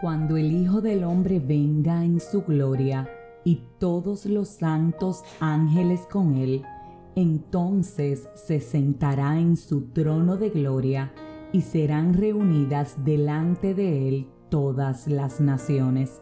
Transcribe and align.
cuando 0.00 0.36
el 0.36 0.52
Hijo 0.52 0.80
del 0.80 1.04
Hombre 1.04 1.40
venga 1.40 2.04
en 2.04 2.20
su 2.20 2.42
gloria 2.42 3.08
y 3.44 3.62
todos 3.78 4.26
los 4.26 4.48
santos 4.48 5.22
ángeles 5.40 6.00
con 6.10 6.34
él, 6.34 6.62
entonces 7.14 8.28
se 8.34 8.60
sentará 8.60 9.38
en 9.38 9.56
su 9.56 9.88
trono 9.92 10.36
de 10.36 10.50
gloria 10.50 11.12
y 11.52 11.62
serán 11.62 12.12
reunidas 12.12 13.04
delante 13.04 13.74
de 13.74 14.08
él 14.08 14.28
todas 14.50 15.06
las 15.06 15.40
naciones, 15.40 16.20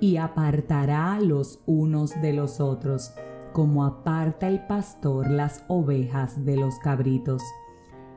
y 0.00 0.16
apartará 0.18 1.18
los 1.20 1.60
unos 1.64 2.20
de 2.20 2.34
los 2.34 2.60
otros, 2.60 3.14
como 3.52 3.84
aparta 3.84 4.48
el 4.48 4.66
pastor 4.66 5.30
las 5.30 5.64
ovejas 5.68 6.44
de 6.44 6.56
los 6.56 6.78
cabritos, 6.80 7.42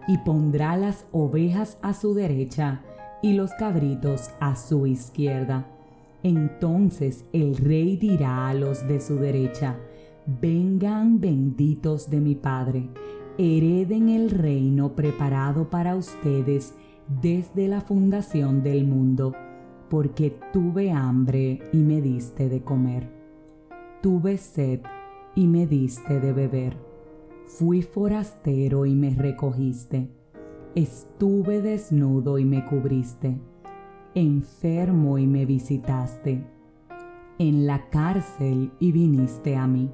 y 0.08 0.18
pondrá 0.20 0.76
las 0.76 1.06
ovejas 1.12 1.78
a 1.82 1.94
su 1.94 2.14
derecha 2.14 2.82
y 3.22 3.34
los 3.34 3.54
cabritos 3.54 4.32
a 4.40 4.56
su 4.56 4.88
izquierda. 4.88 5.68
Entonces 6.24 7.26
el 7.34 7.56
rey 7.58 7.98
dirá 7.98 8.50
a 8.50 8.54
los 8.54 8.88
de 8.88 9.00
su 9.00 9.16
derecha, 9.18 9.78
vengan 10.26 11.20
benditos 11.20 12.10
de 12.10 12.20
mi 12.20 12.36
Padre, 12.36 12.90
hereden 13.38 14.10
el 14.10 14.30
reino 14.30 14.96
preparado 14.96 15.70
para 15.70 15.96
ustedes 15.96 16.74
desde 17.22 17.68
la 17.68 17.82
fundación 17.82 18.64
del 18.64 18.86
mundo, 18.86 19.34
porque 19.90 20.38
tuve 20.52 20.92
hambre 20.92 21.62
y 21.72 21.78
me 21.78 22.02
diste 22.02 22.50
de 22.50 22.62
comer, 22.62 23.10
tuve 24.02 24.38
sed 24.38 24.82
y 25.36 25.48
me 25.48 25.66
diste 25.66 26.20
de 26.20 26.34
beber, 26.34 26.76
fui 27.46 27.82
forastero 27.82 28.86
y 28.86 28.96
me 28.96 29.12
recogiste, 29.12 30.10
estuve 30.76 31.62
desnudo 31.62 32.38
y 32.38 32.46
me 32.46 32.66
cubriste, 32.66 33.38
enfermo 34.16 35.18
y 35.18 35.28
me 35.28 35.46
visitaste, 35.46 36.44
en 37.40 37.68
la 37.68 37.90
cárcel 37.90 38.72
y 38.80 38.92
viniste 38.92 39.56
a 39.56 39.68
mí. 39.68 39.92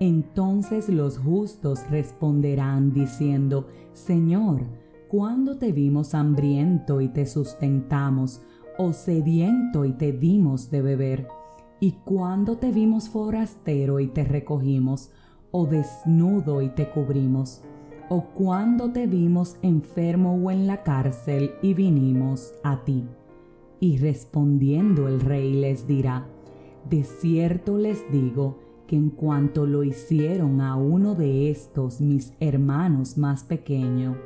Entonces 0.00 0.88
los 0.88 1.18
justos 1.18 1.80
responderán 1.90 2.92
diciendo, 2.92 3.66
Señor, 3.92 4.66
¿cuándo 5.08 5.58
te 5.58 5.72
vimos 5.72 6.14
hambriento 6.14 7.00
y 7.00 7.08
te 7.08 7.26
sustentamos, 7.26 8.42
o 8.76 8.92
sediento 8.92 9.84
y 9.84 9.92
te 9.92 10.12
dimos 10.12 10.70
de 10.70 10.82
beber? 10.82 11.28
¿Y 11.80 11.92
cuándo 12.04 12.58
te 12.58 12.70
vimos 12.70 13.08
forastero 13.08 13.98
y 13.98 14.08
te 14.08 14.24
recogimos, 14.24 15.10
o 15.50 15.66
desnudo 15.66 16.62
y 16.62 16.68
te 16.68 16.90
cubrimos? 16.90 17.62
¿O 18.10 18.22
cuándo 18.22 18.90
te 18.90 19.06
vimos 19.06 19.58
enfermo 19.60 20.34
o 20.42 20.50
en 20.50 20.66
la 20.66 20.82
cárcel 20.82 21.50
y 21.60 21.74
vinimos 21.74 22.54
a 22.64 22.82
ti? 22.82 23.06
Y 23.80 23.98
respondiendo 23.98 25.08
el 25.08 25.20
rey 25.20 25.52
les 25.52 25.86
dirá, 25.86 26.26
De 26.88 27.04
cierto 27.04 27.76
les 27.76 28.10
digo, 28.10 28.60
que 28.86 28.96
en 28.96 29.10
cuanto 29.10 29.66
lo 29.66 29.84
hicieron 29.84 30.62
a 30.62 30.76
uno 30.76 31.14
de 31.14 31.50
estos 31.50 32.00
mis 32.00 32.32
hermanos 32.40 33.18
más 33.18 33.44
pequeños, 33.44 34.16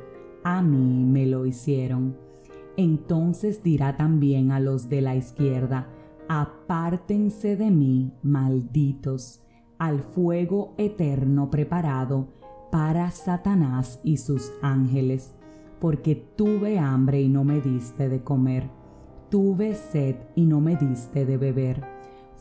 a 0.45 0.61
mí 0.61 1.03
me 1.03 1.25
lo 1.25 1.45
hicieron. 1.45 2.15
Entonces 2.77 3.63
dirá 3.63 3.97
también 3.97 4.53
a 4.53 4.61
los 4.61 4.87
de 4.87 5.01
la 5.01 5.17
izquierda, 5.17 5.89
apártense 6.29 7.57
de 7.57 7.69
mí, 7.69 8.13
malditos, 8.23 9.41
al 9.77 9.99
fuego 9.99 10.73
eterno 10.77 11.51
preparado 11.51 12.29
para 12.73 13.11
Satanás 13.11 14.01
y 14.03 14.17
sus 14.17 14.51
ángeles, 14.63 15.31
porque 15.79 16.15
tuve 16.15 16.79
hambre 16.79 17.21
y 17.21 17.29
no 17.29 17.43
me 17.43 17.61
diste 17.61 18.09
de 18.09 18.23
comer, 18.23 18.67
tuve 19.29 19.75
sed 19.75 20.15
y 20.35 20.45
no 20.45 20.59
me 20.59 20.75
diste 20.75 21.23
de 21.23 21.37
beber 21.37 21.93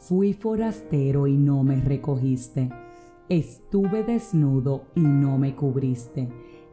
Fui 0.02 0.32
forastero 0.32 1.28
y 1.28 1.36
no 1.36 1.62
me 1.62 1.80
recogiste. 1.80 2.70
Estuve 3.28 4.02
desnudo 4.02 4.86
y 4.96 5.00
no 5.00 5.38
me 5.38 5.54
cubriste. 5.54 6.28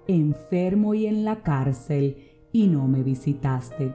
Enfermo 0.07 0.95
y 0.95 1.05
en 1.05 1.23
la 1.25 1.43
cárcel 1.43 2.17
y 2.51 2.65
no 2.65 2.87
me 2.87 3.03
visitaste. 3.03 3.93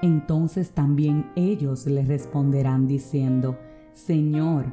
Entonces 0.00 0.70
también 0.70 1.32
ellos 1.34 1.86
le 1.86 2.04
responderán 2.04 2.86
diciendo, 2.86 3.58
Señor, 3.94 4.66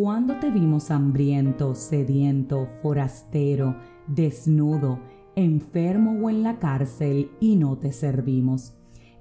¿cuándo 0.00 0.36
te 0.36 0.50
vimos 0.50 0.90
hambriento, 0.90 1.74
sediento, 1.74 2.68
forastero, 2.80 3.76
desnudo, 4.06 4.98
enfermo 5.36 6.18
o 6.24 6.30
en 6.30 6.42
la 6.42 6.58
cárcel 6.58 7.30
y 7.38 7.56
no 7.56 7.76
te 7.76 7.92
servimos? 7.92 8.72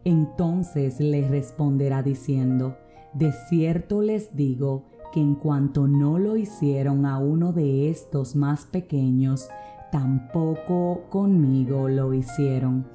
Entonces 0.06 1.02
le 1.02 1.28
responderá 1.28 2.02
diciendo, 2.02 2.78
de 3.14 3.34
cierto 3.50 4.02
les 4.02 4.38
digo 4.38 4.86
que 5.12 5.20
en 5.20 5.36
cuanto 5.36 5.86
no 5.86 6.18
lo 6.18 6.38
hicieron 6.38 7.06
a 7.06 7.20
uno 7.20 7.52
de 7.52 7.90
estos 7.90 8.38
más 8.38 8.64
pequeños, 8.66 9.50
tampoco 9.92 11.02
conmigo 11.10 11.90
lo 11.90 12.14
hicieron. 12.14 12.88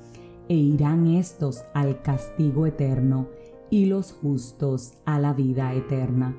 E 0.49 0.57
irán 0.57 1.07
estos 1.07 1.65
al 1.75 2.01
castigo 2.01 2.65
eterno 2.65 3.29
y 3.69 3.85
los 3.85 4.13
justos 4.13 4.95
a 5.05 5.19
la 5.19 5.35
vida 5.35 5.75
eterna. 5.75 6.35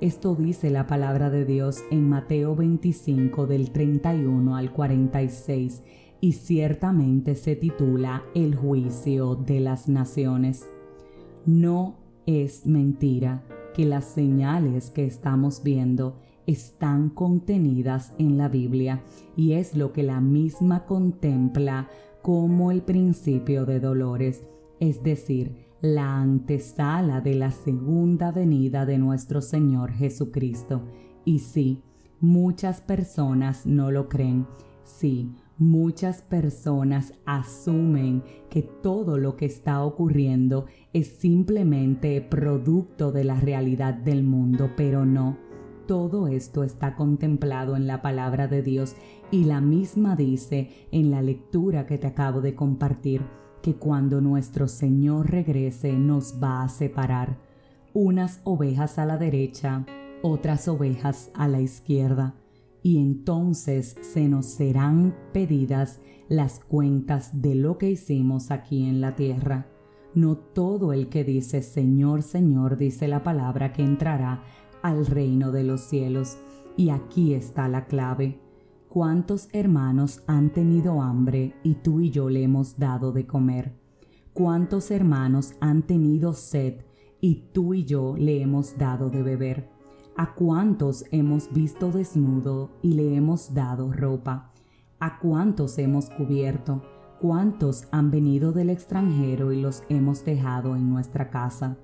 Esto 0.00 0.34
dice 0.34 0.70
la 0.70 0.86
palabra 0.86 1.28
de 1.28 1.44
Dios 1.44 1.84
en 1.90 2.08
Mateo 2.08 2.56
25 2.56 3.46
del 3.46 3.70
31 3.70 4.56
al 4.56 4.72
46 4.72 5.82
y 6.22 6.32
ciertamente 6.32 7.34
se 7.34 7.54
titula 7.54 8.22
El 8.34 8.54
juicio 8.54 9.34
de 9.34 9.60
las 9.60 9.90
naciones. 9.90 10.66
No 11.44 11.96
es 12.24 12.64
mentira 12.64 13.44
que 13.74 13.84
las 13.84 14.06
señales 14.06 14.88
que 14.88 15.04
estamos 15.04 15.62
viendo 15.62 16.16
están 16.46 17.10
contenidas 17.10 18.14
en 18.16 18.38
la 18.38 18.48
Biblia 18.48 19.02
y 19.36 19.52
es 19.52 19.76
lo 19.76 19.92
que 19.92 20.02
la 20.02 20.22
misma 20.22 20.86
contempla 20.86 21.90
como 22.22 22.70
el 22.70 22.80
principio 22.80 23.66
de 23.66 23.80
dolores, 23.80 24.44
es 24.80 25.02
decir, 25.02 25.69
la 25.80 26.20
antesala 26.20 27.20
de 27.20 27.34
la 27.34 27.50
segunda 27.50 28.32
venida 28.32 28.86
de 28.86 28.98
nuestro 28.98 29.40
Señor 29.40 29.92
Jesucristo. 29.92 30.82
Y 31.24 31.40
sí, 31.40 31.82
muchas 32.20 32.80
personas 32.80 33.66
no 33.66 33.90
lo 33.90 34.08
creen. 34.08 34.46
Sí, 34.84 35.32
Muchas 35.60 36.22
personas 36.22 37.12
asumen 37.26 38.22
que 38.48 38.62
todo 38.62 39.18
lo 39.18 39.36
que 39.36 39.44
está 39.44 39.84
ocurriendo 39.84 40.64
es 40.94 41.08
simplemente 41.18 42.22
producto 42.22 43.12
de 43.12 43.24
la 43.24 43.38
realidad 43.38 43.92
del 43.92 44.22
mundo, 44.22 44.70
pero 44.74 45.04
no. 45.04 45.36
Todo 45.86 46.28
esto 46.28 46.64
está 46.64 46.96
contemplado 46.96 47.76
en 47.76 47.86
la 47.86 48.00
palabra 48.00 48.48
de 48.48 48.62
Dios 48.62 48.96
y 49.30 49.44
la 49.44 49.60
misma 49.60 50.16
dice 50.16 50.70
en 50.92 51.10
la 51.10 51.20
lectura 51.20 51.84
que 51.84 51.98
te 51.98 52.06
acabo 52.06 52.40
de 52.40 52.54
compartir 52.54 53.20
que 53.62 53.74
cuando 53.74 54.20
nuestro 54.20 54.68
Señor 54.68 55.30
regrese 55.30 55.92
nos 55.92 56.42
va 56.42 56.62
a 56.62 56.68
separar 56.68 57.38
unas 57.92 58.40
ovejas 58.44 58.98
a 58.98 59.06
la 59.06 59.18
derecha, 59.18 59.84
otras 60.22 60.68
ovejas 60.68 61.30
a 61.34 61.48
la 61.48 61.60
izquierda 61.60 62.34
y 62.82 62.98
entonces 62.98 63.96
se 64.00 64.28
nos 64.28 64.46
serán 64.46 65.14
pedidas 65.32 66.00
las 66.28 66.60
cuentas 66.60 67.42
de 67.42 67.54
lo 67.54 67.76
que 67.76 67.90
hicimos 67.90 68.50
aquí 68.50 68.88
en 68.88 69.00
la 69.00 69.16
tierra. 69.16 69.66
No 70.14 70.36
todo 70.36 70.92
el 70.92 71.08
que 71.08 71.24
dice 71.24 71.62
Señor, 71.62 72.22
Señor, 72.22 72.76
dice 72.76 73.08
la 73.08 73.22
palabra 73.22 73.72
que 73.72 73.82
entrará 73.82 74.42
al 74.82 75.06
reino 75.06 75.52
de 75.52 75.64
los 75.64 75.82
cielos. 75.82 76.38
Y 76.76 76.90
aquí 76.90 77.34
está 77.34 77.68
la 77.68 77.86
clave. 77.86 78.38
¿Cuántos 78.90 79.48
hermanos 79.52 80.24
han 80.26 80.50
tenido 80.50 81.00
hambre 81.00 81.54
y 81.62 81.74
tú 81.76 82.00
y 82.00 82.10
yo 82.10 82.28
le 82.28 82.42
hemos 82.42 82.76
dado 82.76 83.12
de 83.12 83.24
comer? 83.24 83.78
¿Cuántos 84.32 84.90
hermanos 84.90 85.54
han 85.60 85.82
tenido 85.82 86.32
sed 86.32 86.80
y 87.20 87.50
tú 87.52 87.72
y 87.72 87.84
yo 87.84 88.16
le 88.18 88.42
hemos 88.42 88.76
dado 88.78 89.08
de 89.08 89.22
beber? 89.22 89.70
¿A 90.16 90.34
cuántos 90.34 91.04
hemos 91.12 91.52
visto 91.52 91.92
desnudo 91.92 92.70
y 92.82 92.94
le 92.94 93.14
hemos 93.14 93.54
dado 93.54 93.92
ropa? 93.92 94.50
¿A 94.98 95.20
cuántos 95.20 95.78
hemos 95.78 96.10
cubierto? 96.10 96.82
¿Cuántos 97.20 97.86
han 97.92 98.10
venido 98.10 98.50
del 98.50 98.70
extranjero 98.70 99.52
y 99.52 99.60
los 99.60 99.84
hemos 99.88 100.24
dejado 100.24 100.74
en 100.74 100.90
nuestra 100.90 101.30
casa? 101.30 101.76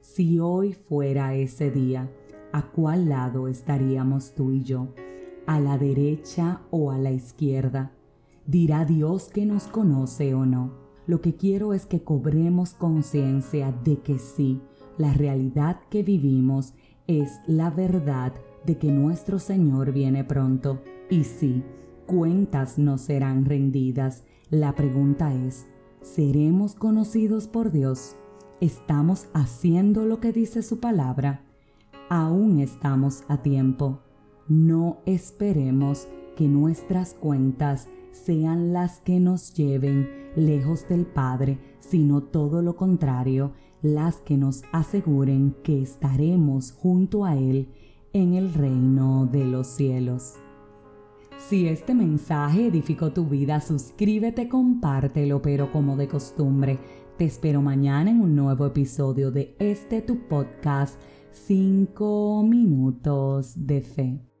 Si 0.00 0.38
hoy 0.38 0.72
fuera 0.72 1.34
ese 1.34 1.70
día, 1.70 2.10
¿a 2.54 2.62
cuál 2.70 3.10
lado 3.10 3.48
estaríamos 3.48 4.34
tú 4.34 4.50
y 4.50 4.62
yo? 4.62 4.88
¿A 5.46 5.60
la 5.60 5.76
derecha 5.76 6.62
o 6.70 6.90
a 6.90 6.98
la 6.98 7.12
izquierda? 7.12 7.92
¿Dirá 8.46 8.86
Dios 8.86 9.28
que 9.28 9.44
nos 9.44 9.64
conoce 9.64 10.34
o 10.34 10.46
no? 10.46 10.72
Lo 11.06 11.20
que 11.20 11.34
quiero 11.34 11.74
es 11.74 11.84
que 11.84 12.02
cobremos 12.02 12.72
conciencia 12.72 13.70
de 13.84 13.98
que 13.98 14.18
sí, 14.18 14.62
la 14.96 15.12
realidad 15.12 15.80
que 15.90 16.02
vivimos 16.02 16.72
es 17.06 17.40
la 17.46 17.68
verdad 17.68 18.32
de 18.64 18.78
que 18.78 18.90
nuestro 18.90 19.38
Señor 19.38 19.92
viene 19.92 20.24
pronto. 20.24 20.80
Y 21.10 21.24
sí, 21.24 21.62
cuentas 22.06 22.78
no 22.78 22.96
serán 22.96 23.44
rendidas. 23.44 24.24
La 24.48 24.74
pregunta 24.74 25.34
es, 25.34 25.66
¿seremos 26.00 26.74
conocidos 26.74 27.48
por 27.48 27.70
Dios? 27.70 28.16
¿Estamos 28.62 29.26
haciendo 29.34 30.06
lo 30.06 30.20
que 30.20 30.32
dice 30.32 30.62
su 30.62 30.80
palabra? 30.80 31.42
Aún 32.08 32.60
estamos 32.60 33.24
a 33.28 33.42
tiempo. 33.42 34.03
No 34.48 34.98
esperemos 35.06 36.06
que 36.36 36.46
nuestras 36.48 37.14
cuentas 37.14 37.88
sean 38.12 38.72
las 38.72 39.00
que 39.00 39.18
nos 39.18 39.54
lleven 39.54 40.08
lejos 40.36 40.86
del 40.88 41.06
Padre, 41.06 41.58
sino 41.78 42.22
todo 42.22 42.60
lo 42.60 42.76
contrario, 42.76 43.52
las 43.80 44.16
que 44.16 44.36
nos 44.36 44.62
aseguren 44.72 45.56
que 45.62 45.80
estaremos 45.80 46.72
junto 46.72 47.24
a 47.24 47.36
Él 47.36 47.68
en 48.12 48.34
el 48.34 48.52
reino 48.52 49.26
de 49.26 49.46
los 49.46 49.66
cielos. 49.66 50.34
Si 51.38 51.66
este 51.66 51.94
mensaje 51.94 52.66
edificó 52.66 53.12
tu 53.12 53.26
vida, 53.26 53.60
suscríbete, 53.60 54.48
compártelo, 54.48 55.42
pero 55.42 55.72
como 55.72 55.96
de 55.96 56.08
costumbre, 56.08 56.78
te 57.16 57.24
espero 57.24 57.62
mañana 57.62 58.10
en 58.10 58.20
un 58.20 58.36
nuevo 58.36 58.66
episodio 58.66 59.30
de 59.30 59.56
este 59.58 60.02
tu 60.02 60.26
podcast 60.28 61.00
5 61.32 62.44
minutos 62.46 63.66
de 63.66 63.80
fe. 63.80 64.33